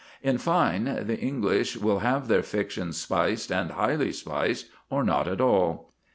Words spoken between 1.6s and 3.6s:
will have their fiction spiced,